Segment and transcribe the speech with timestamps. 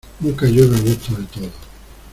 [0.19, 1.51] Nunca llueve a gusto de todos.